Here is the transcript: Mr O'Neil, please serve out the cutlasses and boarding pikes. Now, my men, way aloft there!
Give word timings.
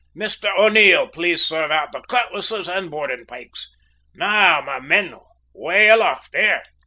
Mr 0.17 0.51
O'Neil, 0.57 1.07
please 1.07 1.45
serve 1.45 1.69
out 1.69 1.91
the 1.91 2.01
cutlasses 2.01 2.67
and 2.67 2.89
boarding 2.89 3.23
pikes. 3.27 3.69
Now, 4.15 4.59
my 4.59 4.79
men, 4.79 5.13
way 5.53 5.89
aloft 5.89 6.31
there! 6.31 6.63